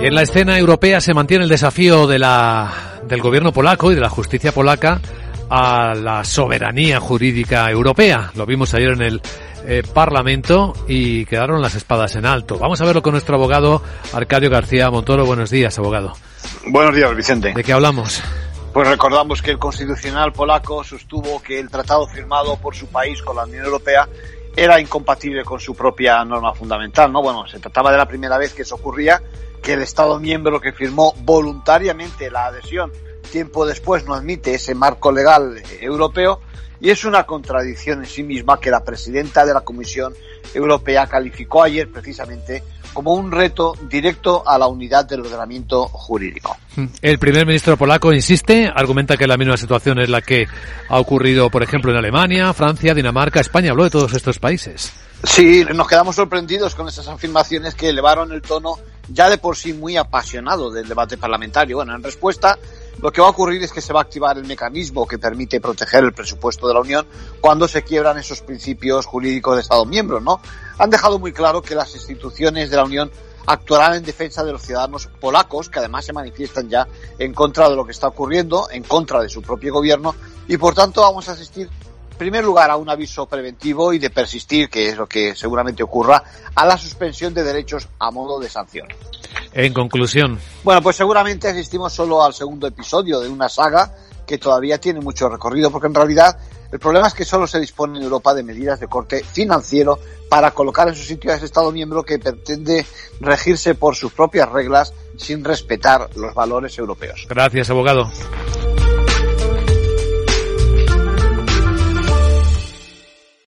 [0.00, 3.96] Y en la escena europea se mantiene el desafío de la, del gobierno polaco y
[3.96, 5.00] de la justicia polaca
[5.50, 8.30] a la soberanía jurídica europea.
[8.36, 9.22] Lo vimos ayer en el
[9.66, 12.58] eh, Parlamento y quedaron las espadas en alto.
[12.58, 13.82] Vamos a verlo con nuestro abogado
[14.12, 15.26] Arcadio García Montoro.
[15.26, 16.12] Buenos días, abogado.
[16.68, 17.52] Buenos días, Vicente.
[17.52, 18.22] ¿De qué hablamos?
[18.72, 23.34] Pues recordamos que el constitucional polaco sostuvo que el tratado firmado por su país con
[23.34, 24.06] la Unión Europea
[24.58, 27.22] era incompatible con su propia norma fundamental, ¿no?
[27.22, 29.22] Bueno, se trataba de la primera vez que eso ocurría,
[29.62, 32.90] que el Estado miembro que firmó voluntariamente la adhesión
[33.30, 36.40] tiempo después no admite ese marco legal europeo
[36.80, 40.14] y es una contradicción en sí misma que la presidenta de la Comisión
[40.54, 46.56] Europea calificó ayer precisamente como un reto directo a la unidad del ordenamiento jurídico.
[47.02, 50.46] El primer ministro polaco insiste, argumenta que la misma situación es la que
[50.88, 53.70] ha ocurrido, por ejemplo, en Alemania, Francia, Dinamarca, España.
[53.70, 54.92] Habló de todos estos países.
[55.24, 59.72] Sí, nos quedamos sorprendidos con esas afirmaciones que elevaron el tono ya de por sí
[59.72, 61.76] muy apasionado del debate parlamentario.
[61.76, 62.58] Bueno, en respuesta,
[63.00, 65.60] lo que va a ocurrir es que se va a activar el mecanismo que permite
[65.60, 67.06] proteger el presupuesto de la Unión
[67.40, 70.40] cuando se quiebran esos principios jurídicos de Estado miembros, ¿no?
[70.78, 73.10] Han dejado muy claro que las instituciones de la Unión
[73.46, 76.86] actuarán en defensa de los ciudadanos polacos, que además se manifiestan ya
[77.18, 80.14] en contra de lo que está ocurriendo, en contra de su propio gobierno,
[80.48, 81.68] y por tanto vamos a asistir
[82.10, 85.82] en primer lugar a un aviso preventivo y de persistir, que es lo que seguramente
[85.82, 86.22] ocurra,
[86.54, 88.88] a la suspensión de derechos a modo de sanción.
[89.58, 90.38] En conclusión.
[90.62, 93.92] Bueno, pues seguramente asistimos solo al segundo episodio de una saga
[94.24, 96.38] que todavía tiene mucho recorrido, porque en realidad
[96.70, 99.98] el problema es que solo se dispone en Europa de medidas de corte financiero
[100.30, 102.86] para colocar en su sitio a ese Estado miembro que pretende
[103.18, 107.26] regirse por sus propias reglas sin respetar los valores europeos.
[107.28, 108.08] Gracias, abogado.